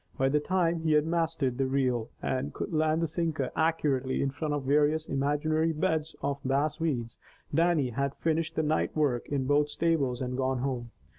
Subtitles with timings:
[0.17, 4.31] By the time he had mastered the reel, and could land the sinker accurately in
[4.31, 7.17] front of various imaginary beds of bass weeds,
[7.53, 10.89] Dannie had finished the night work in both stables and gone home.